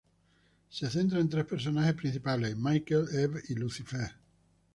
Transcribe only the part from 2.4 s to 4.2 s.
Michael, Eve y Lucifer.